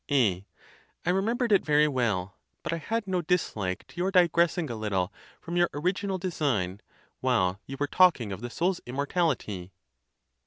A, 0.09 0.47
I 1.05 1.11
remembered 1.11 1.51
it 1.51 1.63
very 1.63 1.87
well; 1.87 2.39
but 2.63 2.73
I 2.73 2.77
had 2.77 3.05
no 3.05 3.21
dislike 3.21 3.85
to 3.85 3.97
your 3.97 4.09
digressing 4.09 4.67
a 4.71 4.75
little 4.75 5.13
from 5.39 5.55
your 5.57 5.69
original 5.75 6.17
design, 6.17 6.81
while 7.19 7.59
you 7.67 7.77
were 7.79 7.85
talking 7.85 8.31
of 8.31 8.41
the 8.41 8.49
soul's 8.49 8.81
immortality. 8.87 9.73